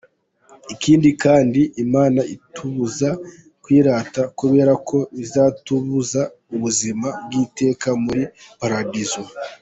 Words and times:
Ikindi 0.73 1.09
kandi, 1.23 1.61
imana 1.83 2.21
itubuza 2.35 3.09
kwirata 3.63 4.21
kubera 4.39 4.73
ko 4.87 4.97
bizatubuza 5.17 6.21
ubuzima 6.55 7.07
bw’iteka 7.25 7.87
muli 8.03 8.23
Paradizo. 8.61 9.21